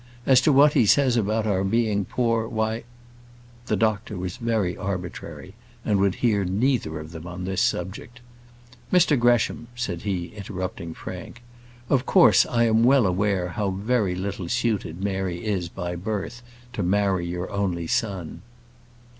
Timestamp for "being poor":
1.63-2.47